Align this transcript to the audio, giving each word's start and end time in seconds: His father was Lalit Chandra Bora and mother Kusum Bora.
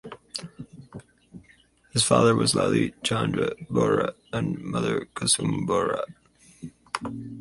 His 1.91 2.03
father 2.03 2.33
was 2.35 2.53
Lalit 2.53 2.95
Chandra 3.03 3.51
Bora 3.69 4.15
and 4.33 4.57
mother 4.57 5.05
Kusum 5.13 5.67
Bora. 5.67 6.05